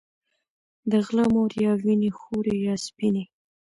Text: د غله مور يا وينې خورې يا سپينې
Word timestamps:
د 0.91 0.91
غله 1.05 1.25
مور 1.33 1.51
يا 1.63 1.73
وينې 1.81 2.09
خورې 2.17 2.55
يا 2.65 2.75
سپينې 2.85 3.23